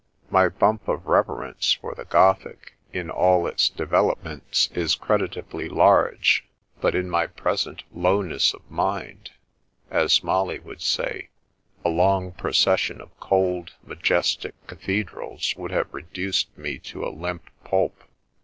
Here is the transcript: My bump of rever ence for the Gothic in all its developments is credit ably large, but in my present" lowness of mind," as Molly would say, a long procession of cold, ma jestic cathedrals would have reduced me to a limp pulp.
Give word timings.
My 0.31 0.49
bump 0.49 0.87
of 0.87 1.05
rever 1.05 1.45
ence 1.47 1.73
for 1.73 1.93
the 1.93 2.05
Gothic 2.05 2.73
in 2.91 3.11
all 3.11 3.45
its 3.45 3.69
developments 3.69 4.67
is 4.73 4.95
credit 4.95 5.37
ably 5.37 5.69
large, 5.69 6.43
but 6.79 6.95
in 6.95 7.07
my 7.07 7.27
present" 7.27 7.83
lowness 7.93 8.55
of 8.55 8.67
mind," 8.67 9.29
as 9.91 10.23
Molly 10.23 10.57
would 10.57 10.81
say, 10.81 11.29
a 11.85 11.89
long 11.89 12.31
procession 12.31 12.99
of 12.99 13.15
cold, 13.19 13.73
ma 13.85 13.93
jestic 13.93 14.53
cathedrals 14.65 15.53
would 15.55 15.69
have 15.69 15.93
reduced 15.93 16.57
me 16.57 16.79
to 16.79 17.05
a 17.05 17.13
limp 17.15 17.51
pulp. 17.63 18.03